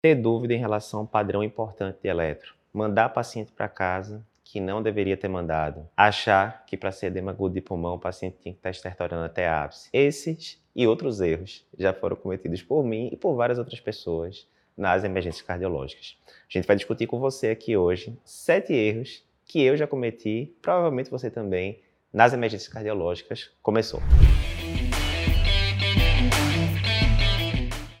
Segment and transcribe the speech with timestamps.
[0.00, 4.82] ter dúvida em relação ao padrão importante de eletro, mandar paciente para casa que não
[4.82, 8.58] deveria ter mandado, achar que para ser edema agudo de pulmão o paciente tinha que
[8.58, 9.88] estar estertorando até ápice.
[9.92, 15.04] Esses e outros erros já foram cometidos por mim e por várias outras pessoas nas
[15.04, 16.16] emergências cardiológicas.
[16.26, 21.10] A gente vai discutir com você aqui hoje sete erros que eu já cometi, provavelmente
[21.10, 21.80] você também,
[22.12, 23.50] nas emergências cardiológicas.
[23.62, 24.00] Começou!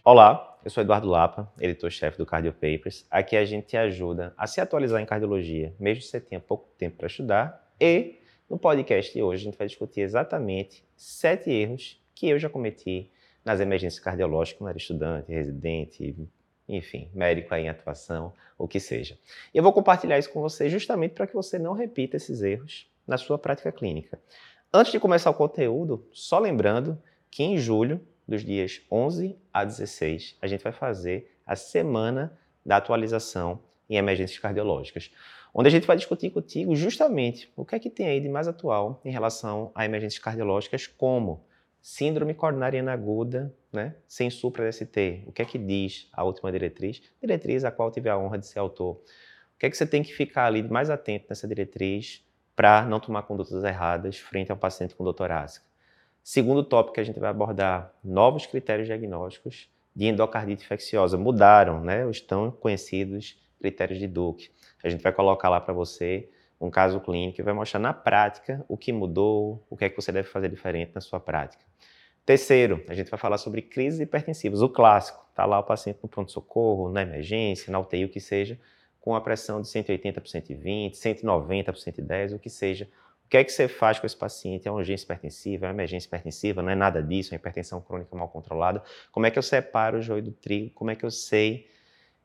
[0.02, 3.06] Olá, eu sou Eduardo Lapa, editor-chefe do Cardio Papers.
[3.10, 6.68] Aqui a gente te ajuda a se atualizar em cardiologia, mesmo que você tenha pouco
[6.76, 7.72] tempo para estudar.
[7.80, 8.18] E
[8.48, 13.10] no podcast de hoje a gente vai discutir exatamente sete erros que eu já cometi
[13.42, 16.14] nas emergências cardiológicas quando era estudante, residente,
[16.68, 19.18] enfim, médico em atuação, o que seja.
[19.54, 22.86] E eu vou compartilhar isso com você justamente para que você não repita esses erros
[23.06, 24.20] na sua prática clínica.
[24.72, 30.36] Antes de começar o conteúdo, só lembrando que em julho dos dias 11 a 16,
[30.40, 35.10] a gente vai fazer a semana da atualização em emergências cardiológicas,
[35.52, 38.46] onde a gente vai discutir contigo justamente o que é que tem aí de mais
[38.46, 41.44] atual em relação a emergências cardiológicas, como
[41.82, 45.24] síndrome coronariana aguda, né, sem supra-DST.
[45.26, 47.02] O que é que diz a última diretriz?
[47.20, 48.94] Diretriz a qual tive a honra de ser autor.
[48.94, 53.00] O que é que você tem que ficar ali mais atento nessa diretriz para não
[53.00, 55.69] tomar condutas erradas frente ao paciente com dor torácica?
[56.22, 61.18] Segundo tópico que a gente vai abordar, novos critérios diagnósticos de endocardite infecciosa.
[61.18, 64.50] Mudaram, né, os tão conhecidos critérios de Duke.
[64.82, 66.28] A gente vai colocar lá para você
[66.60, 69.96] um caso clínico e vai mostrar na prática o que mudou, o que é que
[69.96, 71.64] você deve fazer diferente na sua prática.
[72.24, 75.26] Terceiro, a gente vai falar sobre crises hipertensivas, o clássico.
[75.30, 78.58] Está lá o paciente no pronto-socorro, na emergência, na UTI, o que seja,
[79.00, 82.88] com a pressão de 180 por 120, 190 por 110, o que seja
[83.30, 84.66] que é que você faz com esse paciente?
[84.66, 87.80] É uma urgência hipertensiva, é uma emergência hipertensiva, não é nada disso, é uma hipertensão
[87.80, 88.82] crônica mal controlada.
[89.12, 90.70] Como é que eu separo o joio do trigo?
[90.74, 91.68] Como é que eu sei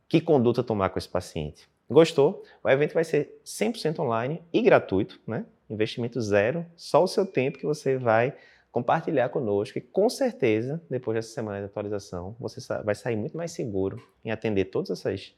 [0.09, 1.69] que conduta tomar com esse paciente?
[1.87, 2.43] Gostou?
[2.63, 5.45] O evento vai ser 100% online e gratuito, né?
[5.69, 8.35] Investimento zero, só o seu tempo que você vai
[8.71, 13.51] compartilhar conosco e com certeza, depois dessa semana de atualização, você vai sair muito mais
[13.51, 15.35] seguro em atender todas essas,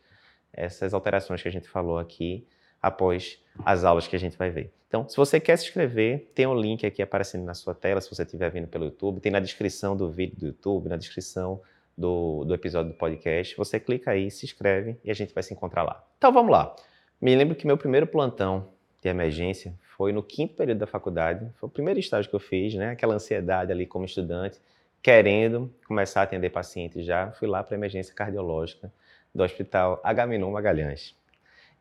[0.54, 2.48] essas alterações que a gente falou aqui
[2.82, 4.72] após as aulas que a gente vai ver.
[4.88, 8.10] Então, se você quer se inscrever, tem um link aqui aparecendo na sua tela, se
[8.10, 11.62] você estiver vendo pelo YouTube, tem na descrição do vídeo do YouTube, na descrição
[11.98, 13.56] do, do episódio do podcast.
[13.58, 16.04] Você clica aí, se inscreve e a gente vai se encontrar lá.
[16.18, 16.74] Então, vamos lá.
[17.20, 18.70] Me lembro que meu primeiro plantão
[19.02, 21.52] de emergência foi no quinto período da faculdade.
[21.56, 22.92] Foi o primeiro estágio que eu fiz, né?
[22.92, 24.60] Aquela ansiedade ali como estudante,
[25.02, 27.32] querendo começar a atender pacientes já.
[27.32, 28.92] Fui lá para a emergência cardiológica
[29.34, 31.16] do Hospital Agamenon Magalhães.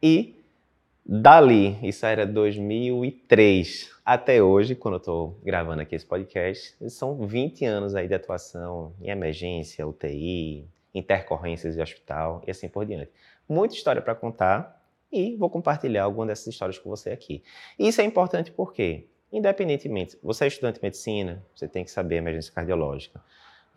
[0.03, 0.35] E
[1.09, 7.65] Dali, isso era 2003, até hoje, quando eu estou gravando aqui esse podcast, são 20
[7.65, 13.13] anos aí de atuação em emergência, UTI, intercorrências de hospital e assim por diante.
[13.49, 17.41] Muita história para contar e vou compartilhar algumas dessas histórias com você aqui.
[17.79, 22.53] Isso é importante porque, independentemente, você é estudante de medicina, você tem que saber emergência
[22.53, 23.23] cardiológica.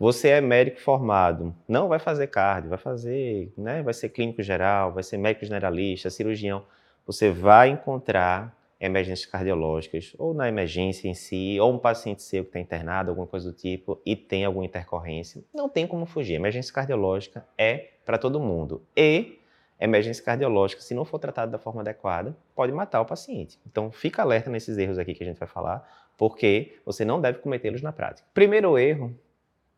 [0.00, 4.92] Você é médico formado, não vai fazer cardio, vai fazer, né, vai ser clínico geral,
[4.92, 6.64] vai ser médico generalista, cirurgião
[7.06, 12.48] você vai encontrar emergências cardiológicas, ou na emergência em si, ou um paciente seu que
[12.48, 15.44] está internado, alguma coisa do tipo, e tem alguma intercorrência.
[15.52, 16.34] Não tem como fugir.
[16.34, 18.82] Emergência cardiológica é para todo mundo.
[18.96, 19.38] E
[19.78, 23.58] emergência cardiológica, se não for tratada da forma adequada, pode matar o paciente.
[23.66, 27.38] Então, fica alerta nesses erros aqui que a gente vai falar, porque você não deve
[27.38, 28.26] cometê-los na prática.
[28.32, 29.14] Primeiro erro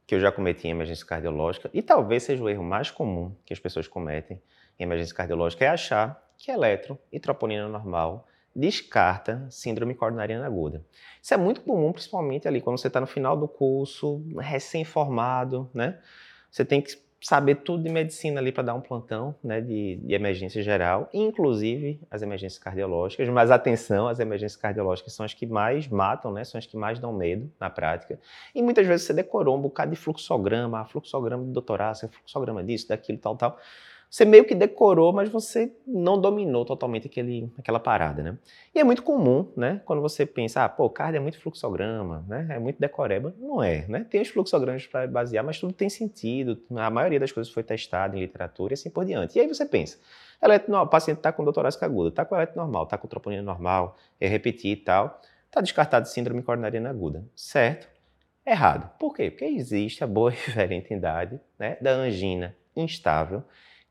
[0.06, 3.52] que eu já cometi em emergência cardiológica, e talvez seja o erro mais comum que
[3.52, 4.40] as pessoas cometem
[4.78, 10.84] em emergência cardiológica, é achar que eletro e troponina normal descarta síndrome coronariana aguda.
[11.22, 15.98] Isso é muito comum, principalmente ali quando você está no final do curso, recém-formado, né?
[16.50, 20.12] Você tem que saber tudo de medicina ali para dar um plantão né, de, de,
[20.12, 25.86] emergência geral, inclusive as emergências cardiológicas, mas atenção, as emergências cardiológicas são as que mais
[25.86, 28.18] matam, né, são as que mais dão medo na prática,
[28.52, 33.18] e muitas vezes você decorou um bocado de fluxograma, fluxograma de doutorado, fluxograma disso, daquilo,
[33.18, 33.56] tal, tal,
[34.12, 38.36] você meio que decorou, mas você não dominou totalmente aquele, aquela parada, né?
[38.74, 39.80] E é muito comum, né?
[39.86, 42.46] Quando você pensa, ah, pô, cardio é muito fluxograma, né?
[42.50, 43.34] É muito decoreba.
[43.38, 44.04] Não é, né?
[44.10, 46.60] Tem os fluxogramas para basear, mas tudo tem sentido.
[46.76, 49.38] A maioria das coisas foi testada em literatura e assim por diante.
[49.38, 49.98] E aí você pensa,
[50.68, 54.28] o paciente está com doutorásica aguda, está com eletro normal, está com troponina normal, é
[54.28, 57.88] repetir e tal, está descartado de síndrome coronariana aguda, certo?
[58.44, 58.90] Errado.
[58.98, 59.30] Por quê?
[59.30, 63.42] Porque existe a boa e velha entidade né, da angina instável,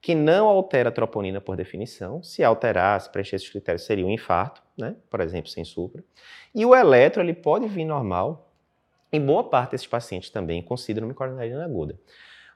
[0.02, 2.24] que não altera a troponina por definição.
[2.24, 4.96] Se alterasse, preencher esses critérios, seria um infarto, né?
[5.10, 6.04] por exemplo, sem supra.
[6.54, 8.52] E o eletro ele pode vir normal
[9.14, 12.00] em boa parte desses pacientes também com síndrome coronariana aguda.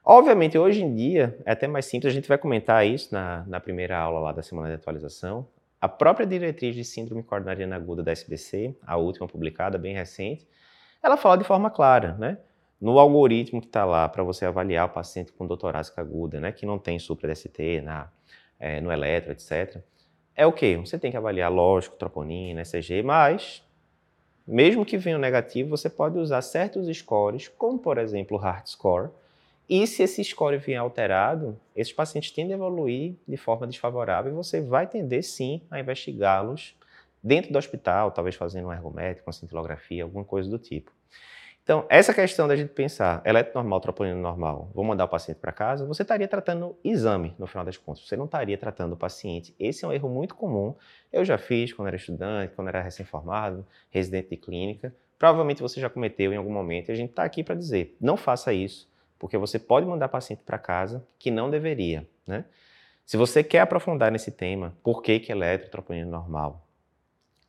[0.04, 3.60] Obviamente, hoje em dia, é até mais simples, a gente vai comentar isso na, na
[3.60, 5.46] primeira aula lá da semana de atualização.
[5.80, 10.46] A própria diretriz de síndrome coronariana aguda da SBC, a última publicada, bem recente,
[11.02, 12.38] ela fala de forma clara, né?
[12.80, 16.52] No algoritmo que está lá para você avaliar o paciente com dor torácica aguda, né,
[16.52, 18.10] que não tem supra-DST na,
[18.58, 19.80] é, no eletro, etc.,
[20.34, 20.76] é o quê?
[20.76, 23.62] Você tem que avaliar, lógico, troponina, ECG, mas
[24.46, 28.66] mesmo que venha um negativo, você pode usar certos scores, como por exemplo o Heart
[28.68, 29.10] Score,
[29.68, 34.34] e se esse score vier alterado, esses pacientes tendem a evoluir de forma desfavorável e
[34.34, 36.76] você vai tender sim a investigá-los
[37.20, 40.92] dentro do hospital, talvez fazendo um ergométrico, uma cintilografia, alguma coisa do tipo.
[41.66, 45.50] Então, essa questão da gente pensar eletro normal, troponina normal, vou mandar o paciente para
[45.50, 48.06] casa, você estaria tratando exame, no final das contas.
[48.06, 49.52] Você não estaria tratando o paciente.
[49.58, 50.76] Esse é um erro muito comum.
[51.12, 54.94] Eu já fiz quando era estudante, quando era recém-formado, residente de clínica.
[55.18, 58.16] Provavelmente você já cometeu em algum momento e a gente está aqui para dizer, não
[58.16, 62.44] faça isso, porque você pode mandar paciente para casa que não deveria, né?
[63.04, 66.64] Se você quer aprofundar nesse tema, por que que eletro, troponina normal?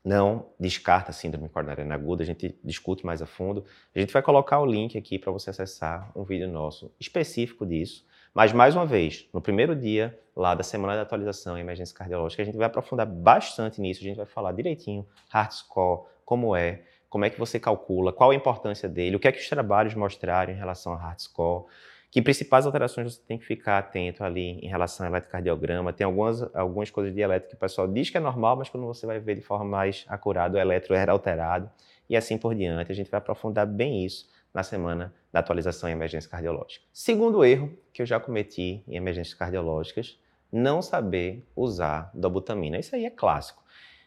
[0.07, 3.65] Não descarta a síndrome coronariana aguda, a gente discute mais a fundo.
[3.93, 8.05] A gente vai colocar o link aqui para você acessar um vídeo nosso específico disso.
[8.33, 12.41] Mas, mais uma vez, no primeiro dia lá da semana de atualização em emergência cardiológica,
[12.41, 16.83] a gente vai aprofundar bastante nisso, a gente vai falar direitinho, heart score, como é,
[17.09, 19.93] como é que você calcula, qual a importância dele, o que é que os trabalhos
[19.93, 21.65] mostraram em relação ao heart score,
[22.09, 25.91] que principais alterações você tem que ficar atento ali em relação ao eletrocardiograma.
[25.91, 28.85] Tem algumas, algumas coisas de eletro que o pessoal diz que é normal, mas quando
[28.85, 31.69] você vai ver de forma mais acurada, o eletro era alterado
[32.09, 32.91] e assim por diante.
[32.91, 36.83] A gente vai aprofundar bem isso na semana da atualização em emergência cardiológica.
[36.93, 40.17] Segundo erro que eu já cometi em emergências cardiológicas,
[40.51, 42.79] não saber usar dobutamina.
[42.79, 43.61] Isso aí é clássico.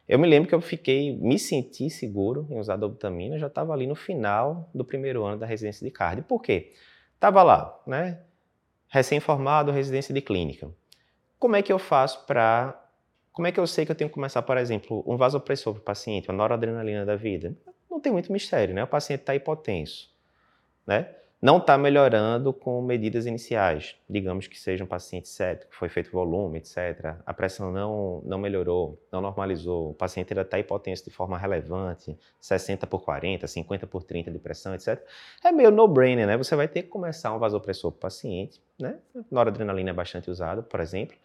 [0.09, 3.87] Eu me lembro que eu fiquei, me senti seguro em usar dobutamina, já estava ali
[3.87, 6.25] no final do primeiro ano da residência de cardio.
[6.25, 6.73] Por quê?
[7.21, 8.19] Estava lá, né?
[8.89, 10.71] Recém-formado, residência de clínica.
[11.39, 12.83] Como é que eu faço para.
[13.31, 15.81] Como é que eu sei que eu tenho que começar, por exemplo, um vasopressor para
[15.83, 17.55] o paciente, uma noradrenalina da vida?
[17.91, 18.83] Não tem muito mistério, né?
[18.83, 20.11] O paciente está hipotenso,
[20.87, 21.15] né?
[21.41, 23.97] Não está melhorando com medidas iniciais.
[24.09, 27.17] Digamos que seja um paciente séptico, foi feito volume, etc.
[27.25, 32.19] A pressão não, não melhorou, não normalizou, o paciente ainda está hipotenso de forma relevante,
[32.41, 35.03] 60 por 40, 50 por 30 de pressão, etc.
[35.43, 36.37] É meio no-brainer, né?
[36.37, 38.99] Você vai ter que começar um vasopressor para o paciente, né?
[39.31, 41.17] Noradrenalina é bastante usado, por exemplo.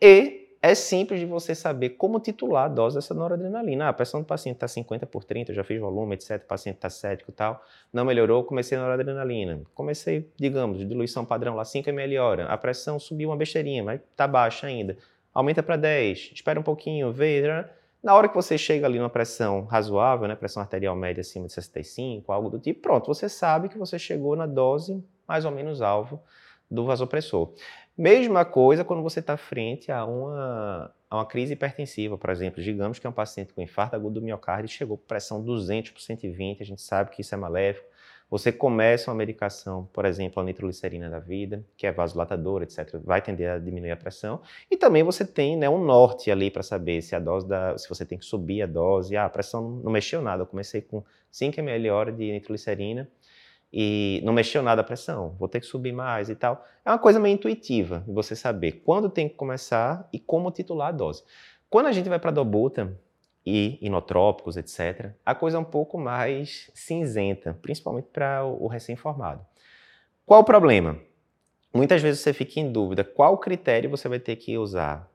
[0.00, 3.86] E é simples de você saber como titular a dose dessa noradrenalina.
[3.86, 6.42] Ah, a pressão do paciente está 50 por 30, eu já fiz volume, etc.
[6.42, 7.64] O paciente está cético e tal.
[7.92, 9.60] Não melhorou, comecei a noradrenalina.
[9.74, 12.46] Comecei, digamos, diluição padrão lá, 5 ml hora.
[12.46, 14.96] A pressão subiu uma besteirinha, mas está baixa ainda.
[15.32, 17.42] Aumenta para 10, espera um pouquinho, vê.
[18.02, 21.52] Na hora que você chega ali numa pressão razoável, né, pressão arterial média acima de
[21.52, 25.82] 65, algo do tipo, pronto, você sabe que você chegou na dose mais ou menos
[25.82, 26.20] alvo
[26.70, 27.52] do vasopressor.
[27.98, 32.62] Mesma coisa quando você está frente a uma, a uma crise hipertensiva, por exemplo.
[32.62, 35.90] Digamos que é um paciente com infarto agudo do miocárdio e chegou com pressão 200
[35.90, 37.88] por 120, a gente sabe que isso é maléfico.
[38.30, 43.20] Você começa uma medicação, por exemplo, a nitroglicerina da vida, que é vasodilatadora, etc., vai
[43.20, 44.42] tender a diminuir a pressão.
[44.70, 47.88] E também você tem né, um norte ali para saber se a dose da, se
[47.88, 49.16] você tem que subir a dose.
[49.16, 51.02] Ah, a pressão não mexeu nada, eu comecei com
[51.32, 53.08] 5 ml hora de nitroglicerina,
[53.72, 56.64] e não mexeu nada a pressão, vou ter que subir mais e tal.
[56.84, 60.92] É uma coisa meio intuitiva você saber quando tem que começar e como titular a
[60.92, 61.22] dose.
[61.68, 62.98] Quando a gente vai para dobuta
[63.44, 69.44] e inotrópicos, etc., a coisa é um pouco mais cinzenta, principalmente para o recém-formado.
[70.24, 70.98] Qual o problema?
[71.72, 75.08] Muitas vezes você fica em dúvida qual critério você vai ter que usar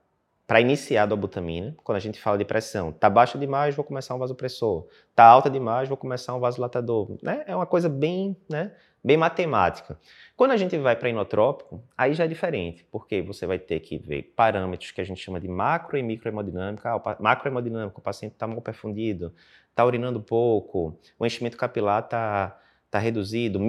[0.46, 4.14] para iniciar a dobutamina, quando a gente fala de pressão, tá baixa demais, vou começar
[4.14, 4.88] um vasopressor.
[5.16, 7.18] Tá alta demais, vou começar um vasodilatador.
[7.22, 7.44] Né?
[7.48, 9.98] É uma coisa bem, né, bem matemática.
[10.36, 13.98] Quando a gente vai para inotrópico, aí já é diferente, porque você vai ter que
[13.98, 16.90] ver parâmetros que a gente chama de macro e microhemodinâmica.
[16.90, 19.34] Ah, o macrohemodinâmico, o paciente está mal perfundido,
[19.70, 22.60] está urinando pouco, o enchimento capilar está
[22.92, 23.60] tá reduzido,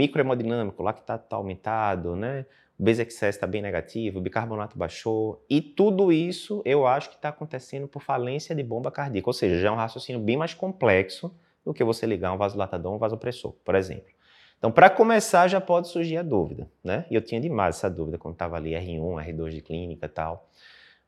[0.78, 2.44] lá que está tá aumentado, né?
[2.78, 7.28] O base está bem negativo, o bicarbonato baixou, e tudo isso eu acho que está
[7.28, 11.34] acontecendo por falência de bomba cardíaca, ou seja, já é um raciocínio bem mais complexo
[11.64, 14.12] do que você ligar um vasodilatador ou um vasopressor, por exemplo.
[14.58, 17.04] Então, para começar, já pode surgir a dúvida, né?
[17.10, 20.48] E eu tinha demais essa dúvida quando estava ali R1, R2 de clínica tal.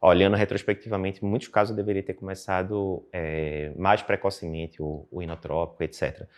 [0.00, 5.82] Olhando retrospectivamente, em muitos casos eu deveria ter começado é, mais precocemente o, o inotrópico,
[5.82, 6.28] etc.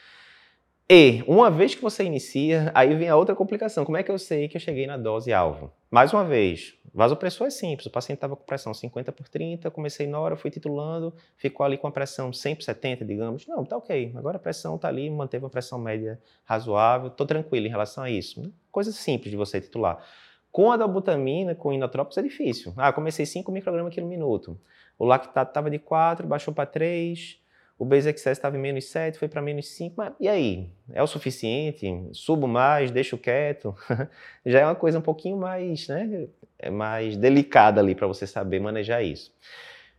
[0.91, 3.85] E, uma vez que você inicia, aí vem a outra complicação.
[3.85, 5.71] Como é que eu sei que eu cheguei na dose alvo?
[5.91, 7.85] Mais uma vez, vasopressor é simples.
[7.85, 11.77] O paciente estava com pressão 50 por 30, comecei na hora, fui titulando, ficou ali
[11.77, 13.47] com a pressão 100 por 70, digamos.
[13.47, 14.15] Não, tá ok.
[14.17, 18.11] Agora a pressão está ali, manteve uma pressão média razoável, estou tranquilo em relação a
[18.11, 18.51] isso.
[18.73, 20.03] Coisa simples de você titular.
[20.51, 22.73] Com a dobutamina, com inotrópicos, é difícil.
[22.79, 24.59] Ah, comecei 5 microgramas quilo minuto.
[24.99, 27.39] O lactato estava de 4, baixou para 3,
[27.79, 30.69] o base excess estava em menos 7, foi para menos 5, mas e aí?
[30.93, 31.87] É o suficiente?
[32.13, 33.75] Subo mais, deixo quieto?
[34.45, 36.27] Já é uma coisa um pouquinho mais, né,
[36.59, 39.33] é mais delicada ali para você saber manejar isso.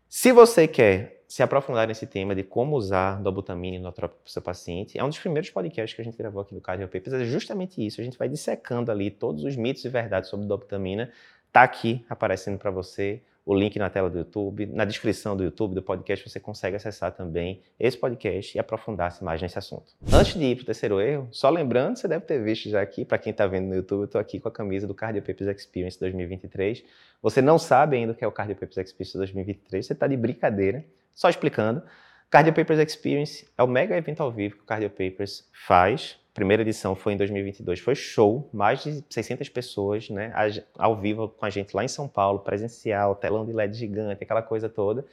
[0.09, 4.31] Se você quer se aprofundar nesse tema de como usar dobutamina e inotrópico para o
[4.31, 7.13] seu paciente, é um dos primeiros podcasts que a gente gravou aqui no Cardio Papers,
[7.13, 8.01] é justamente isso.
[8.01, 11.12] A gente vai dissecando ali todos os mitos e verdades sobre dobutamina.
[11.51, 15.74] Tá aqui aparecendo para você o link na tela do YouTube, na descrição do YouTube
[15.74, 19.91] do podcast você consegue acessar também esse podcast e aprofundar-se mais nesse assunto.
[20.13, 23.03] Antes de ir para o terceiro erro, só lembrando, você deve ter visto já aqui,
[23.03, 25.50] para quem está vendo no YouTube, eu estou aqui com a camisa do Cardio Papers
[25.50, 26.84] Experience 2023.
[27.24, 30.15] Você não sabe ainda o que é o Cardio Papers Experience 2023, você está de
[30.15, 31.82] brincadeira, só explicando.
[32.29, 36.62] Cardio Papers Experience é o mega evento ao vivo que o Cardio Papers faz primeira
[36.62, 40.31] edição foi em 2022, foi show, mais de 600 pessoas, né,
[40.77, 44.41] ao vivo com a gente lá em São Paulo, presencial, telão de LED gigante, aquela
[44.41, 45.05] coisa toda.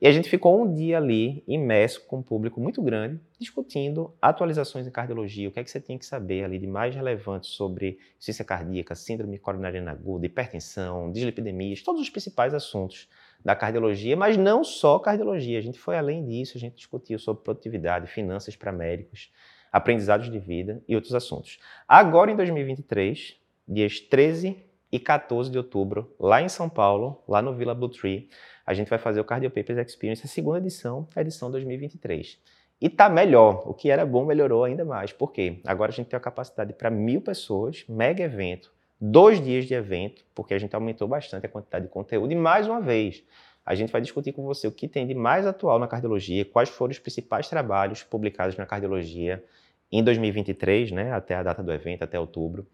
[0.00, 4.86] E a gente ficou um dia ali, imerso com um público muito grande, discutindo atualizações
[4.86, 7.98] em cardiologia, o que é que você tem que saber ali de mais relevante sobre
[8.16, 13.08] insuficiência cardíaca, síndrome coronariana aguda, hipertensão, dislipidemias, todos os principais assuntos
[13.44, 15.58] da cardiologia, mas não só cardiologia.
[15.58, 19.30] A gente foi além disso, a gente discutiu sobre produtividade, finanças para médicos,
[19.74, 21.58] aprendizados de vida e outros assuntos.
[21.88, 24.56] Agora, em 2023, dias 13
[24.92, 28.28] e 14 de outubro, lá em São Paulo, lá no Villa Blue Tree,
[28.64, 32.38] a gente vai fazer o Cardio Papers Experience, a segunda edição, a edição 2023.
[32.80, 35.12] E tá melhor, o que era bom melhorou ainda mais.
[35.12, 35.58] Por quê?
[35.66, 40.24] Agora a gente tem a capacidade para mil pessoas, mega evento, dois dias de evento,
[40.36, 42.32] porque a gente aumentou bastante a quantidade de conteúdo.
[42.32, 43.24] E mais uma vez,
[43.66, 46.68] a gente vai discutir com você o que tem de mais atual na cardiologia, quais
[46.68, 49.42] foram os principais trabalhos publicados na cardiologia
[49.90, 52.66] em 2023, né, até a data do evento, até outubro.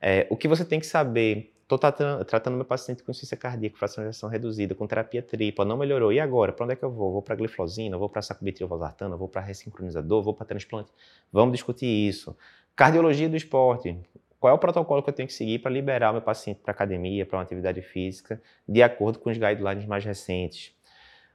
[0.00, 3.86] É, o que você tem que saber Estou tratando, tratando meu paciente com insuficiência cardíaca,
[4.02, 6.12] ejeção reduzida, com terapia tripla, não melhorou.
[6.12, 6.52] E agora?
[6.52, 7.10] Para onde é que eu vou?
[7.10, 10.92] Vou para gliflozina, vou para sacubitril valsartana, vou para ressincronizador, vou para transplante?
[11.32, 12.36] Vamos discutir isso.
[12.76, 13.96] Cardiologia do esporte.
[14.38, 17.24] Qual é o protocolo que eu tenho que seguir para liberar meu paciente para academia,
[17.24, 20.70] para uma atividade física, de acordo com os guidelines mais recentes?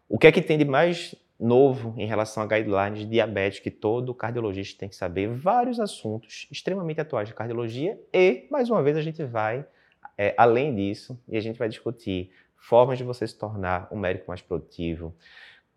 [0.08, 3.72] O que é que tem de mais novo em relação a guidelines de diabetes que
[3.72, 8.98] todo cardiologista tem que saber, vários assuntos extremamente atuais de cardiologia e, mais uma vez,
[8.98, 9.66] a gente vai
[10.18, 14.26] é, além disso e a gente vai discutir formas de você se tornar um médico
[14.28, 15.16] mais produtivo,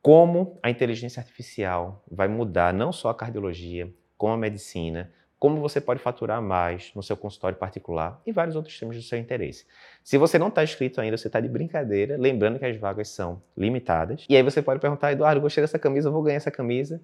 [0.03, 3.89] como a inteligência artificial vai mudar não só a cardiologia,
[4.19, 8.79] como a medicina, como você pode faturar mais no seu consultório particular e vários outros
[8.79, 9.67] temas do seu interesse.
[10.05, 13.43] Se você não está inscrito ainda, você está de brincadeira, lembrando que as vagas são
[13.57, 14.25] limitadas.
[14.29, 17.03] E aí você pode perguntar, Eduardo, gostei dessa camisa, vou ganhar essa camisa.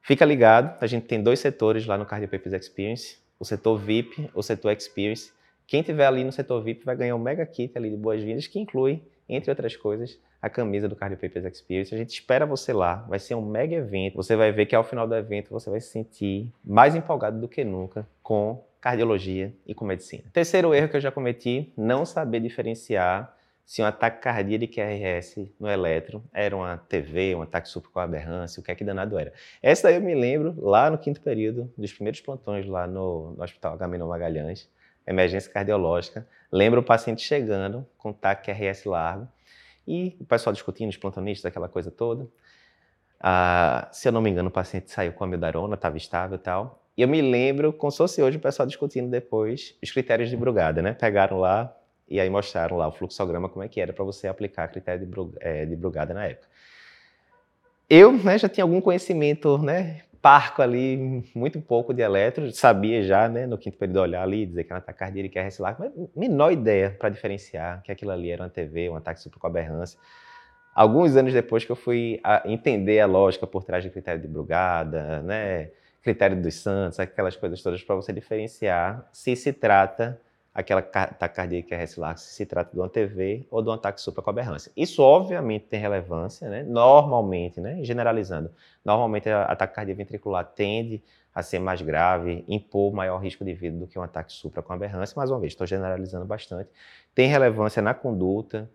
[0.00, 4.30] Fica ligado, a gente tem dois setores lá no Cardio Papers Experience, o setor VIP,
[4.32, 5.32] o setor Experience.
[5.66, 8.60] Quem tiver ali no setor VIP vai ganhar um mega kit ali de boas-vindas que
[8.60, 11.94] inclui, entre outras coisas, a camisa do Cardio Papers Experience.
[11.94, 14.16] A gente espera você lá, vai ser um mega evento.
[14.16, 17.48] Você vai ver que ao final do evento você vai se sentir mais empolgado do
[17.48, 20.24] que nunca com cardiologia e com medicina.
[20.32, 25.70] Terceiro erro que eu já cometi, não saber diferenciar se um ataque cardíaco QRS no
[25.70, 29.32] eletro era uma TV, um ataque com aberrância, o que é que danado era.
[29.62, 33.42] Essa daí eu me lembro lá no quinto período, dos primeiros plantões lá no, no
[33.42, 34.68] Hospital Agamenon Magalhães,
[35.06, 36.26] emergência cardiológica.
[36.54, 39.26] Lembro o paciente chegando com ataque QRS largo,
[39.88, 42.28] e o pessoal discutindo, os plantonistas, aquela coisa toda.
[43.18, 46.38] Ah, se eu não me engano, o paciente saiu com a mildarona, estava estável e
[46.38, 46.80] tal.
[46.96, 50.36] E eu me lembro, como se fosse hoje, o pessoal discutindo depois os critérios de
[50.36, 50.92] Brugada, né?
[50.92, 51.76] Pegaram lá
[52.08, 55.12] e aí mostraram lá o fluxograma, como é que era para você aplicar critério de,
[55.40, 56.46] é, de Brugada na época.
[57.90, 63.28] Eu né, já tinha algum conhecimento né, parco ali, muito pouco de eletro, sabia já,
[63.28, 65.82] né, no quinto período olhar ali, dizer que era ataque cardíaco e que RS largo,
[65.82, 70.00] mas menor ideia para diferenciar que aquilo ali era uma TV, um ataque supracoaberrância.
[70.74, 75.20] Alguns anos depois que eu fui entender a lógica por trás do critério de Brugada,
[75.20, 75.68] né,
[76.02, 80.18] critério dos Santos, aquelas coisas todas para você diferenciar se se trata
[80.54, 84.70] aquela taquicardia que é se se trata de uma TV ou de um ataque supracoaberrância.
[84.76, 86.62] Isso obviamente tem relevância, né?
[86.62, 87.82] normalmente, né?
[87.82, 88.50] generalizando,
[88.84, 91.02] normalmente a taquicardia ventricular tende
[91.34, 94.72] a ser mais grave, impor maior risco de vida do que um ataque supra com
[94.72, 96.70] aberrância, mais uma vez, estou generalizando bastante.
[97.12, 98.70] Tem relevância na conduta,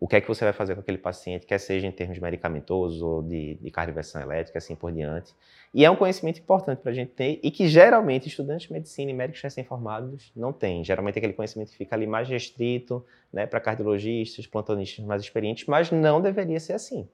[0.00, 3.02] o que é que você vai fazer com aquele paciente, quer seja em termos medicamentosos
[3.02, 5.34] ou de, de cardioversão elétrica, assim por diante.
[5.74, 9.10] E é um conhecimento importante para a gente ter e que geralmente estudantes de medicina
[9.10, 10.84] e médicos recém-formados não têm.
[10.84, 15.66] Geralmente é aquele conhecimento que fica ali mais restrito né, para cardiologistas, plantonistas mais experientes,
[15.66, 17.08] mas não deveria ser assim.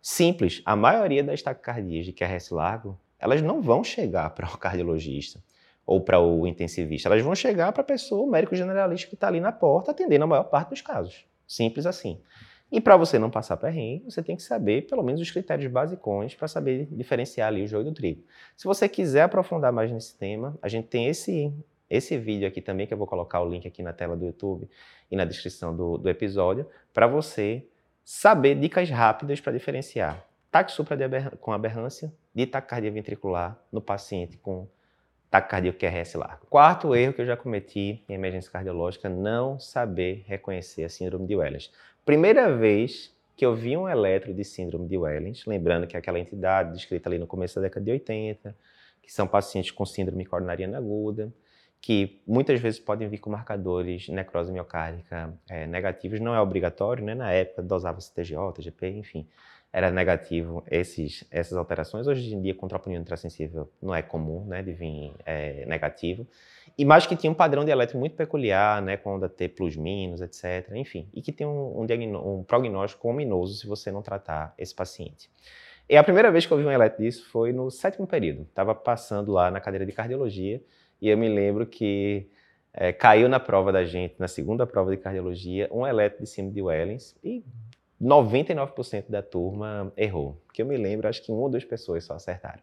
[0.00, 5.42] Simples, a maioria das taquicardias de QRS largo, elas não vão chegar para o cardiologista
[5.84, 7.08] ou para o intensivista.
[7.08, 10.24] Elas vão chegar para a pessoa, o médico generalista que está ali na porta, atendendo
[10.24, 11.26] a maior parte dos casos.
[11.46, 12.18] Simples assim.
[12.70, 16.34] E para você não passar perrengue, você tem que saber pelo menos os critérios basicões
[16.34, 18.22] para saber diferenciar ali o joio do trigo.
[18.56, 21.52] Se você quiser aprofundar mais nesse tema, a gente tem esse,
[21.88, 24.68] esse vídeo aqui também, que eu vou colocar o link aqui na tela do YouTube
[25.10, 27.66] e na descrição do, do episódio, para você
[28.04, 30.96] saber dicas rápidas para diferenciar taxupra
[31.40, 34.66] com aberrância de taquicardia ventricular no paciente com
[35.30, 36.46] taquicardia QRS largo.
[36.46, 41.36] Quarto erro que eu já cometi em emergência cardiológica, não saber reconhecer a síndrome de
[41.36, 41.70] Wellens.
[42.10, 46.18] Primeira vez que eu vi um eletro de síndrome de Wellens, lembrando que é aquela
[46.18, 48.56] entidade descrita ali no começo da década de 80,
[49.00, 51.32] que são pacientes com síndrome coronariana aguda,
[51.80, 57.14] que muitas vezes podem vir com marcadores necrose miocárdica é, negativos, não é obrigatório, né?
[57.14, 59.24] na época dosava-se TGO, TGP, enfim,
[59.72, 62.06] era negativo esses, essas alterações.
[62.06, 66.26] Hoje em dia, com troponina ultrassensível não é comum né, de vir é, negativo.
[66.76, 69.76] E mais que tinha um padrão de eletro muito peculiar, né, com onda T plus
[69.76, 70.72] minus, etc.
[70.74, 75.30] Enfim, e que tem um, um, um prognóstico ominoso se você não tratar esse paciente.
[75.88, 78.42] E a primeira vez que eu vi um eletro disso foi no sétimo período.
[78.42, 80.62] Estava passando lá na cadeira de cardiologia
[81.00, 82.28] e eu me lembro que
[82.72, 86.50] é, caiu na prova da gente, na segunda prova de cardiologia, um eletro de cima
[86.50, 87.44] de Wellens e
[88.00, 90.40] 99% da turma errou.
[90.52, 92.62] Que eu me lembro, acho que uma ou duas pessoas só acertaram.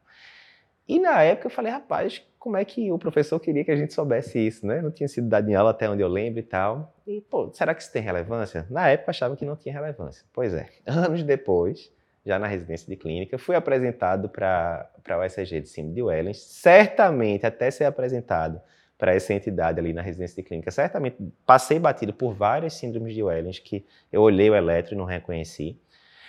[0.87, 3.93] E na época eu falei, rapaz, como é que o professor queria que a gente
[3.93, 4.81] soubesse isso, né?
[4.81, 6.95] Não tinha sido dado em aula até onde eu lembro e tal.
[7.05, 8.65] E, pô, será que isso tem relevância?
[8.69, 10.25] Na época achava que não tinha relevância.
[10.31, 11.91] Pois é, anos depois,
[12.25, 17.45] já na residência de clínica, fui apresentado para o ECG de cima de Wellens, certamente
[17.45, 18.61] até ser apresentado
[18.97, 20.71] para essa entidade ali na residência de clínica.
[20.71, 25.05] Certamente passei batido por várias síndromes de Wellens que eu olhei o eletro e não
[25.05, 25.79] reconheci.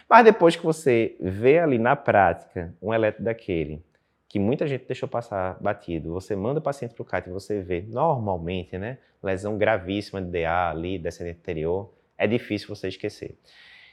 [0.08, 3.82] Mas depois que você vê ali na prática um eletro daquele,
[4.28, 7.62] que muita gente deixou passar batido, você manda o paciente para o CAT e você
[7.62, 13.38] vê normalmente, né, lesão gravíssima de DA ali, descendente anterior, é difícil você esquecer.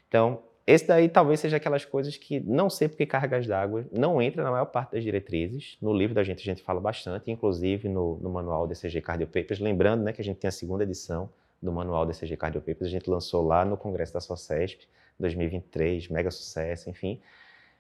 [0.08, 4.44] Então, esse daí talvez seja aquelas coisas que não sei porque cargas d'água não entra
[4.44, 5.78] na maior parte das diretrizes.
[5.80, 9.60] No livro da gente a gente fala bastante, inclusive no, no manual DCG Cardio Papers.
[9.60, 11.30] Lembrando né, que a gente tem a segunda edição
[11.62, 14.88] do manual DCG Cardio Papers, a gente lançou lá no Congresso da SOCESP
[15.20, 17.20] 2023, mega sucesso, enfim.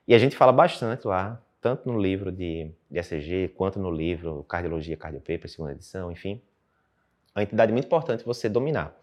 [0.08, 4.46] E a gente fala bastante lá, tanto no livro de, de ECG, quanto no livro
[4.48, 6.42] Cardiologia Cardio Papers, segunda edição, enfim.
[7.34, 8.96] É uma entidade muito importante você dominar.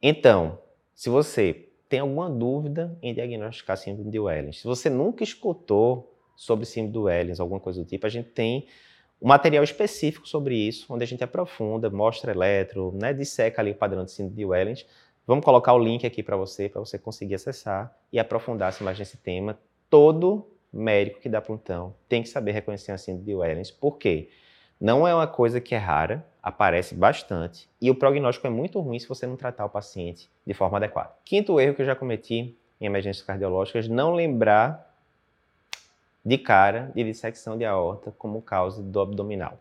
[0.00, 0.58] Então,
[0.94, 4.60] se você tem alguma dúvida em diagnosticar síndrome de Wellens.
[4.60, 8.66] Se você nunca escutou sobre síndrome de Wellens, alguma coisa do tipo, a gente tem
[9.20, 13.74] um material específico sobre isso, onde a gente aprofunda, mostra eletro, né, disseca ali o
[13.74, 14.86] padrão de síndrome de Wellens.
[15.26, 19.18] Vamos colocar o link aqui para você, para você conseguir acessar e aprofundar-se mais nesse
[19.18, 19.58] tema.
[19.90, 23.70] Todo médico que dá plantão tem que saber reconhecer a síndrome de Wellens.
[23.70, 24.30] Por quê?
[24.82, 28.98] Não é uma coisa que é rara, aparece bastante e o prognóstico é muito ruim
[28.98, 31.12] se você não tratar o paciente de forma adequada.
[31.24, 34.92] Quinto erro que eu já cometi em emergências cardiológicas, não lembrar
[36.26, 39.56] de cara de dissecção de aorta como causa do abdominal.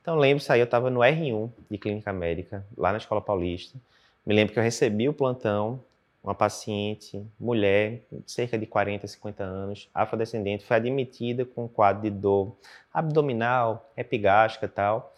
[0.00, 3.78] Então lembro-se aí, eu estava no R1 de clínica médica, lá na Escola Paulista.
[4.24, 5.80] Me lembro que eu recebi o plantão
[6.22, 12.10] uma paciente, mulher, cerca de 40, 50 anos, afrodescendente, foi admitida com um quadro de
[12.10, 12.56] dor
[12.94, 15.14] abdominal, epigástrica e tal,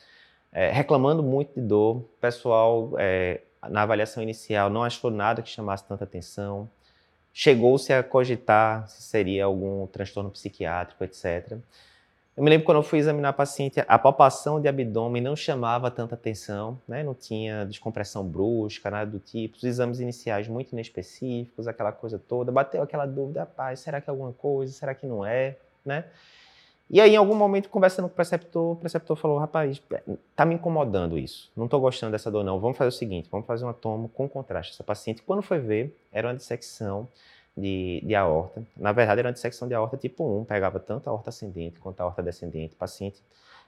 [0.50, 1.96] é, reclamando muito de dor.
[1.96, 6.70] O pessoal, é, na avaliação inicial, não achou nada que chamasse tanta atenção.
[7.32, 11.58] Chegou-se a cogitar se seria algum transtorno psiquiátrico, etc.
[12.36, 15.88] Eu me lembro quando eu fui examinar a paciente, a palpação de abdômen não chamava
[15.88, 17.04] tanta atenção, né?
[17.04, 22.50] não tinha descompressão brusca, nada do tipo, os exames iniciais muito inespecíficos, aquela coisa toda,
[22.50, 26.06] bateu aquela dúvida, rapaz, será que é alguma coisa, será que não é, né?
[26.90, 29.80] E aí, em algum momento, conversando com o preceptor, o preceptor falou, rapaz,
[30.34, 33.46] tá me incomodando isso, não tô gostando dessa dor não, vamos fazer o seguinte, vamos
[33.46, 34.72] fazer uma toma com contraste.
[34.72, 37.08] Essa paciente, quando foi ver, era uma dissecção
[37.56, 38.62] de, de aorta.
[38.76, 42.00] Na verdade, era uma dissecção de aorta tipo 1, pegava tanto a aorta ascendente quanto
[42.00, 42.74] a aorta descendente.
[42.74, 43.22] Paciente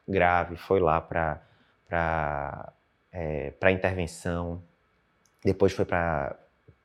[0.06, 2.72] grave, foi lá para
[3.12, 4.62] é, intervenção,
[5.44, 6.36] depois foi para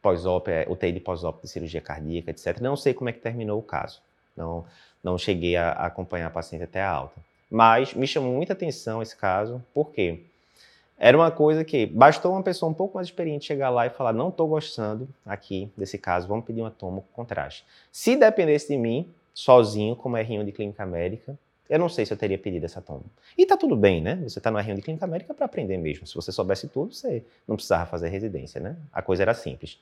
[0.01, 2.59] pós-op, é, UTI de pós-op de cirurgia cardíaca, etc.
[2.59, 4.01] Não sei como é que terminou o caso.
[4.35, 4.65] Não,
[5.03, 7.21] não cheguei a, a acompanhar a paciente até a alta.
[7.49, 10.25] Mas me chamou muita atenção esse caso, por quê?
[11.03, 14.13] Era uma coisa que bastou uma pessoa um pouco mais experiente chegar lá e falar:
[14.13, 17.65] não estou gostando aqui desse caso, vamos pedir uma toma com contraste.
[17.91, 21.35] Se dependesse de mim, sozinho, como R1 de clínica médica,
[21.67, 23.01] eu não sei se eu teria pedido essa toma.
[23.35, 24.21] E tá tudo bem, né?
[24.27, 26.05] Você está no R1 de clínica médica para aprender mesmo.
[26.05, 28.77] Se você soubesse tudo, você não precisava fazer residência, né?
[28.93, 29.79] A coisa era simples.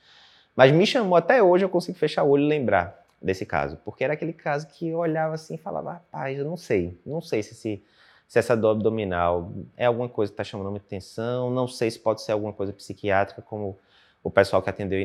[0.56, 4.02] Mas me chamou, até hoje eu consigo fechar o olho e lembrar desse caso, porque
[4.02, 7.42] era aquele caso que eu olhava assim e falava: rapaz, eu não sei, não sei
[7.42, 7.82] se
[8.30, 11.98] se essa dor abdominal é alguma coisa que está chamando muita atenção, não sei se
[11.98, 13.76] pode ser alguma coisa psiquiátrica, como
[14.22, 15.00] o pessoal que atendeu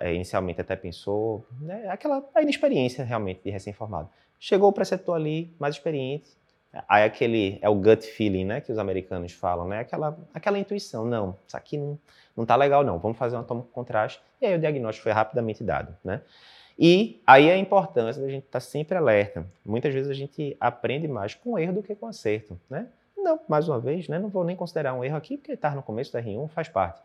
[0.00, 1.86] é, inicialmente até pensou, né?
[1.90, 4.08] aquela a inexperiência realmente de recém-formado.
[4.40, 6.30] Chegou o preceptor ali, mais experiente,
[6.88, 11.04] aí aquele, é o gut feeling, né, que os americanos falam, né, aquela, aquela intuição,
[11.04, 11.98] não, isso aqui não,
[12.34, 15.12] não tá legal não, vamos fazer uma toma com contraste, e aí o diagnóstico foi
[15.12, 16.22] rapidamente dado, né.
[16.78, 19.46] E aí a importância da gente estar tá sempre alerta.
[19.64, 22.86] Muitas vezes a gente aprende mais com erro do que com acerto, né?
[23.16, 24.18] Não, mais uma vez, né?
[24.18, 27.00] Não vou nem considerar um erro aqui, porque estar no começo do R1 faz parte.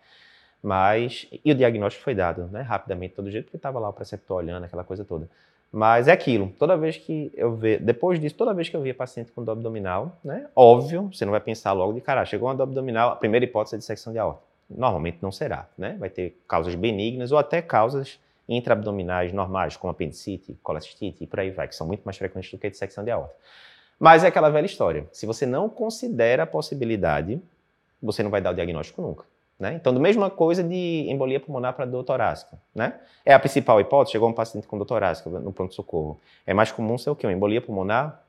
[0.62, 2.62] Mas, e o diagnóstico foi dado, né?
[2.62, 5.30] Rapidamente, todo jeito, porque estava lá o preceptor olhando, aquela coisa toda.
[5.72, 8.94] Mas é aquilo, toda vez que eu ver, depois disso, toda vez que eu via
[8.94, 10.48] paciente com dor abdominal, né?
[10.56, 13.76] Óbvio, você não vai pensar logo de cara, chegou uma dor abdominal, a primeira hipótese
[13.76, 14.42] é dissecção de aorta.
[14.70, 15.96] Normalmente não será, né?
[16.00, 21.52] Vai ter causas benignas ou até causas intraabdominais normais, como apendicite, colestite e por aí
[21.52, 23.36] vai, que são muito mais frequentes do que a dissecção de aorta.
[24.00, 25.08] Mas é aquela velha história.
[25.12, 27.42] Se você não considera a possibilidade,
[28.02, 29.26] você não vai dar o diagnóstico nunca.
[29.60, 29.74] Né?
[29.74, 32.60] Então, a mesma coisa de embolia pulmonar para dor torácica.
[32.76, 32.94] Né?
[33.26, 36.20] É a principal hipótese, chegou um paciente com dor torácica no pronto-socorro.
[36.46, 37.26] É mais comum ser o quê?
[37.26, 38.24] Uma embolia pulmonar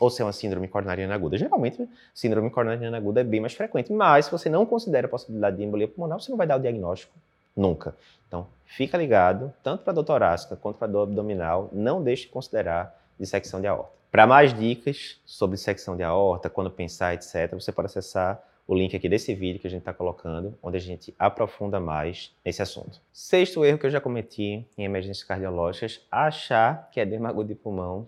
[0.00, 1.36] ou ser uma síndrome coronariana aguda.
[1.36, 5.56] Geralmente, síndrome coronariana aguda é bem mais frequente, mas se você não considera a possibilidade
[5.56, 7.12] de embolia pulmonar, você não vai dar o diagnóstico
[7.56, 7.94] nunca.
[8.26, 12.22] Então, fica ligado, tanto para a dor torácica quanto para a dor abdominal, não deixe
[12.22, 13.92] de considerar dissecção de aorta.
[14.10, 18.94] Para mais dicas sobre dissecção de aorta, quando pensar, etc., você pode acessar o link
[18.96, 23.00] aqui desse vídeo que a gente está colocando, onde a gente aprofunda mais nesse assunto.
[23.12, 27.54] Sexto erro que eu já cometi em emergências cardiológicas, achar que é edema agudo de
[27.54, 28.06] pulmão,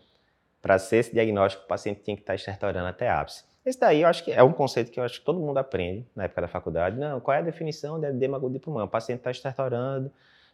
[0.63, 3.45] para ser esse diagnóstico, o paciente tinha que estar estertorando até ápice.
[3.65, 6.07] Esse daí eu acho que é um conceito que eu acho que todo mundo aprende
[6.15, 6.99] na época da faculdade.
[6.99, 8.85] Não, qual é a definição de edema de pulmão?
[8.85, 10.11] O paciente está estertorando,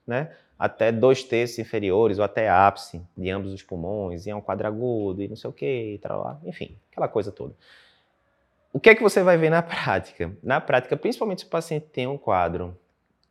[0.06, 4.40] né, até dois terços inferiores ou até ápice de ambos os pulmões, e é um
[4.40, 6.40] quadragudo, e não sei o que, e tal, lá.
[6.44, 7.54] enfim, aquela coisa toda.
[8.72, 10.32] O que é que você vai ver na prática?
[10.42, 12.78] Na prática, principalmente se o paciente tem um quadro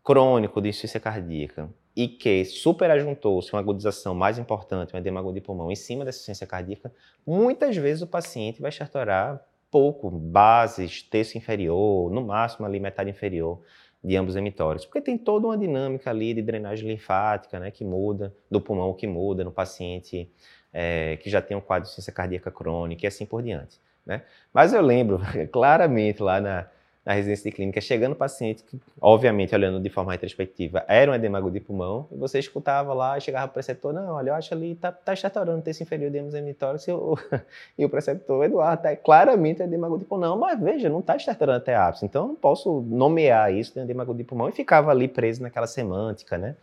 [0.04, 5.42] crônico de insuficiência cardíaca e que superajuntou-se uma agudização mais importante, um edema agudo de
[5.42, 6.92] pulmão, em cima da insuficiência cardíaca,
[7.26, 13.62] muitas vezes o paciente vai chartorar pouco, bases, terço inferior, no máximo ali metade inferior
[14.04, 17.84] de ambos os emitórios, porque tem toda uma dinâmica ali de drenagem linfática, né, que
[17.84, 20.32] muda, do pulmão que muda no paciente
[20.72, 23.80] é, que já tem um quadro de insuficiência cardíaca crônica e assim por diante.
[24.06, 24.24] Né?
[24.54, 25.20] Mas eu lembro
[25.52, 26.68] claramente lá na,
[27.10, 31.42] na residência de clínica, chegando paciente, que, obviamente, olhando de forma retrospectiva, era um edema
[31.50, 34.76] de pulmão, e você escutava lá, e chegava o preceptor, não, olha, eu acho ali,
[34.76, 37.18] tá, tá o terço inferior de emitórios, e o,
[37.76, 41.76] e o preceptor, Eduardo, tá claramente edema de pulmão, mas veja, não tá estertorando até
[41.76, 45.42] ápice, então eu não posso nomear isso de edema de pulmão, e ficava ali preso
[45.42, 46.56] naquela semântica, né?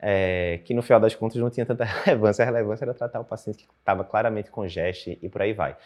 [0.00, 3.24] É, que no final das contas não tinha tanta relevância, a relevância era tratar o
[3.24, 5.76] paciente que estava claramente com geste e por aí vai.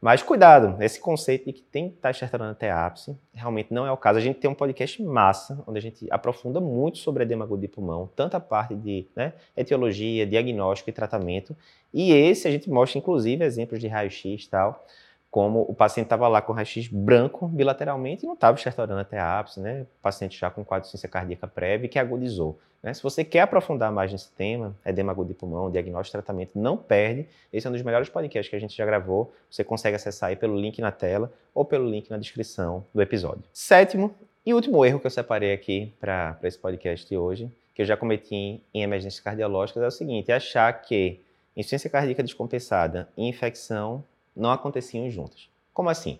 [0.00, 3.90] Mas cuidado, esse conceito de que tem que estar estertorando até ápice, realmente não é
[3.90, 4.18] o caso.
[4.18, 7.68] A gente tem um podcast massa, onde a gente aprofunda muito sobre edema agudo de
[7.68, 11.56] pulmão, tanto a parte de né, etiologia, diagnóstico e tratamento.
[11.92, 14.86] E esse a gente mostra, inclusive, exemplos de raio-x e tal,
[15.30, 19.60] como o paciente estava lá com raio-x branco bilateralmente e não estava estertorando até ápice,
[19.60, 19.82] né?
[19.82, 22.58] O paciente já com quadro de ciência cardíaca prévia que agudizou.
[22.82, 22.94] Né?
[22.94, 26.76] Se você quer aprofundar mais nesse tema, edema agudo de pulmão, diagnóstico e tratamento, não
[26.76, 27.26] perde.
[27.52, 29.32] Esse é um dos melhores podcasts que a gente já gravou.
[29.50, 33.42] Você consegue acessar aí pelo link na tela ou pelo link na descrição do episódio.
[33.52, 34.14] Sétimo
[34.46, 37.96] e último erro que eu separei aqui para esse podcast de hoje, que eu já
[37.96, 41.20] cometi em, em emergências cardiológicas, é o seguinte: é achar que
[41.56, 44.04] insuficiência cardíaca descompensada e infecção
[44.38, 45.48] não aconteciam juntas.
[45.74, 46.18] Como assim?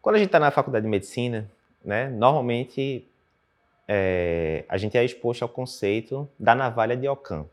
[0.00, 1.50] Quando a gente está na faculdade de medicina,
[1.84, 3.06] né, normalmente
[3.86, 7.46] é, a gente é exposto ao conceito da navalha de Ockham.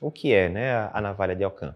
[0.00, 1.74] O que é né, a, a navalha de Ockham?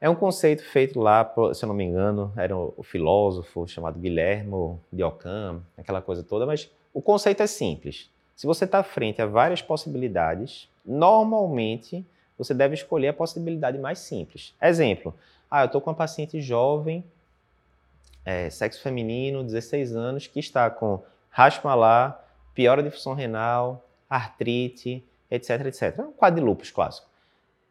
[0.00, 4.78] É um conceito feito lá, se eu não me engano, era o, filósofo chamado Guilherme
[4.92, 8.10] de Ockham, aquela coisa toda, mas o conceito é simples.
[8.36, 12.04] Se você está frente a várias possibilidades, normalmente
[12.36, 14.54] você deve escolher a possibilidade mais simples.
[14.60, 15.14] Exemplo,
[15.54, 17.04] ah, eu estou com uma paciente jovem,
[18.24, 22.20] é, sexo feminino, 16 anos, que está com Hashmallah,
[22.52, 25.98] piora de função renal, artrite, etc, etc.
[26.00, 27.06] É um quadro de lúpus clássico.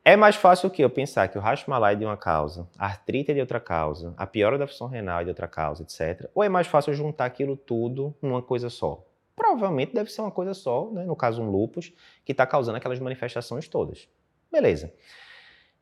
[0.06, 3.32] É mais fácil que eu pensar que o Hashmallah é de uma causa, a artrite
[3.32, 6.30] é de outra causa, a piora da função renal é de outra causa, etc.
[6.34, 9.04] Ou é mais fácil juntar aquilo tudo numa coisa só?
[9.36, 11.04] Provavelmente deve ser uma coisa só, né?
[11.04, 11.92] no caso um lúpus,
[12.24, 14.08] que está causando aquelas manifestações todas.
[14.50, 14.94] Beleza.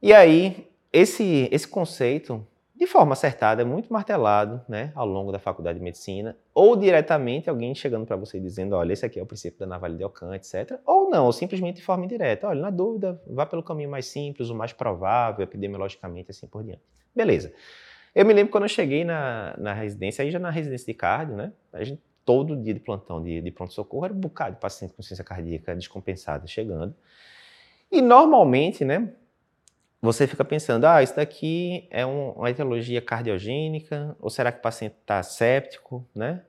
[0.01, 5.39] E aí, esse, esse conceito, de forma acertada, é muito martelado né, ao longo da
[5.39, 9.25] faculdade de medicina, ou diretamente alguém chegando para você dizendo, olha, esse aqui é o
[9.25, 10.79] princípio da navalha de Ockham, etc.
[10.85, 12.47] Ou não, ou simplesmente de forma indireta.
[12.47, 16.81] Olha, na dúvida, vá pelo caminho mais simples, o mais provável, epidemiologicamente, assim por diante.
[17.15, 17.53] Beleza.
[18.13, 21.35] Eu me lembro quando eu cheguei na, na residência, aí já na residência de cardio,
[21.35, 21.53] né?
[21.71, 25.01] A gente, todo dia de plantão de, de pronto-socorro, era um bocado de paciente com
[25.01, 26.93] ciência cardíaca descompensada chegando.
[27.89, 29.13] E normalmente, né,
[30.01, 34.61] você fica pensando, ah, isso daqui é um, uma etiologia cardiogênica, ou será que o
[34.61, 36.41] paciente está séptico, né?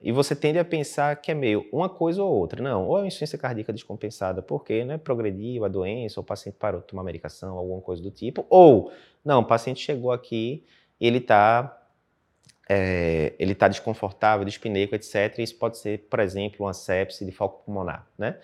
[0.00, 2.62] E você tende a pensar que é meio uma coisa ou outra.
[2.62, 6.56] Não, ou é uma insuficiência cardíaca descompensada porque né, progrediu a doença, ou o paciente
[6.56, 8.46] parou de tomar medicação, alguma coisa do tipo.
[8.48, 8.92] Ou,
[9.24, 10.64] não, o paciente chegou aqui
[11.00, 11.74] ele está
[12.68, 15.38] é, ele está desconfortável, dispneico, etc.
[15.38, 18.38] E isso pode ser, por exemplo, uma sepse de foco pulmonar, né?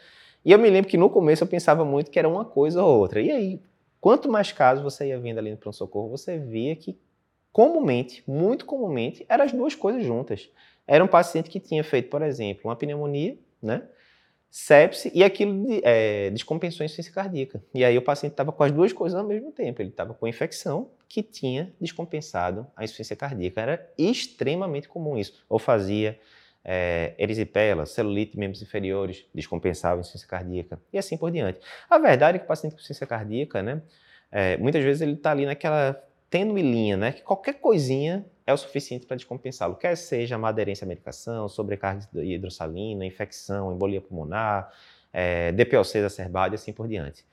[0.44, 2.98] E eu me lembro que no começo eu pensava muito que era uma coisa ou
[2.98, 3.20] outra.
[3.20, 3.60] E aí,
[4.04, 6.94] quanto mais casos você ia vendo ali no pronto-socorro, você via que
[7.50, 10.50] comumente, muito comumente, eram as duas coisas juntas.
[10.86, 13.82] Era um paciente que tinha feito, por exemplo, uma pneumonia, né?
[14.50, 17.64] sepse e aquilo é, descompensou a insuficiência cardíaca.
[17.72, 19.80] E aí o paciente estava com as duas coisas ao mesmo tempo.
[19.80, 23.58] Ele estava com infecção que tinha descompensado a insuficiência cardíaca.
[23.58, 25.42] Era extremamente comum isso.
[25.48, 26.20] Ou fazia
[26.64, 31.60] é, erisipela, celulite membros inferiores, descompensava a insuficiência cardíaca e assim por diante.
[31.90, 33.82] A verdade é que o paciente com insuficiência cardíaca, né,
[34.32, 38.56] é, muitas vezes ele está ali naquela tênue linha, né, que qualquer coisinha é o
[38.56, 44.72] suficiente para descompensá-lo, quer seja uma aderência à medicação, sobrecarga hidrossalina, infecção, embolia pulmonar,
[45.12, 47.24] é, DPOC exacerbado e assim por diante.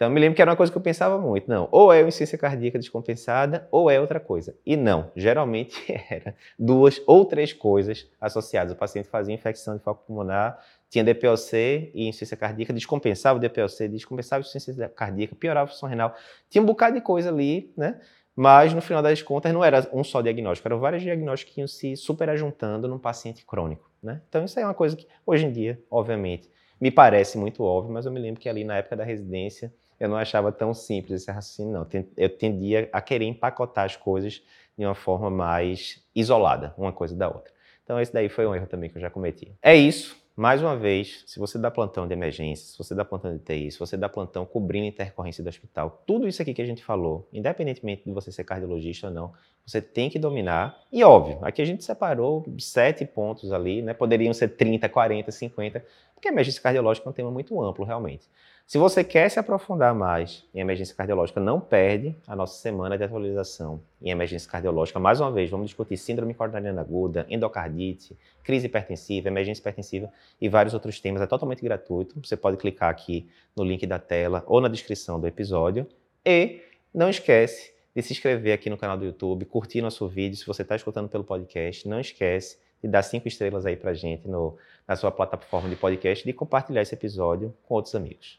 [0.00, 1.46] Então, eu me lembro que era uma coisa que eu pensava muito.
[1.46, 4.56] Não, ou é insuficiência cardíaca descompensada, ou é outra coisa.
[4.64, 5.76] E não, geralmente
[6.08, 8.72] era duas ou três coisas associadas.
[8.72, 10.58] O paciente fazia infecção de foco pulmonar,
[10.88, 15.86] tinha DPOC e insuficiência cardíaca, descompensava o DPOC, descompensava a insuficiência cardíaca, piorava a função
[15.86, 16.16] renal.
[16.48, 18.00] Tinha um bocado de coisa ali, né?
[18.34, 21.68] Mas, no final das contas, não era um só diagnóstico, eram vários diagnósticos que iam
[21.68, 23.90] se superajuntando num paciente crônico.
[24.02, 24.22] Né?
[24.30, 28.06] Então, isso é uma coisa que, hoje em dia, obviamente, me parece muito óbvio, mas
[28.06, 31.30] eu me lembro que ali na época da residência eu não achava tão simples esse
[31.30, 31.86] raciocínio, não.
[32.16, 34.42] Eu tendia a querer empacotar as coisas
[34.76, 37.52] de uma forma mais isolada, uma coisa da outra.
[37.84, 39.52] Então, esse daí foi um erro também que eu já cometi.
[39.62, 40.18] É isso.
[40.36, 43.70] Mais uma vez, se você dá plantão de emergência, se você dá plantão de TI,
[43.72, 47.28] se você dá plantão cobrindo intercorrência do hospital, tudo isso aqui que a gente falou,
[47.30, 49.32] independentemente de você ser cardiologista ou não,
[49.66, 50.80] você tem que dominar.
[50.90, 53.92] E óbvio, aqui a gente separou sete pontos ali, né?
[53.92, 55.84] Poderiam ser 30, 40, 50,
[56.14, 58.26] porque a emergência cardiológica é um tema muito amplo, realmente.
[58.70, 63.02] Se você quer se aprofundar mais em emergência cardiológica, não perde a nossa semana de
[63.02, 65.00] atualização em emergência cardiológica.
[65.00, 70.08] Mais uma vez, vamos discutir síndrome coronariana aguda, endocardite, crise hipertensiva, emergência hipertensiva
[70.40, 71.20] e vários outros temas.
[71.20, 72.20] É totalmente gratuito.
[72.24, 75.84] Você pode clicar aqui no link da tela ou na descrição do episódio.
[76.24, 76.60] E
[76.94, 80.36] não esquece de se inscrever aqui no canal do YouTube, curtir nosso vídeo.
[80.36, 84.28] Se você está escutando pelo podcast, não esquece de dar cinco estrelas aí para gente
[84.28, 84.56] no,
[84.86, 88.38] na sua plataforma de podcast e de compartilhar esse episódio com outros amigos.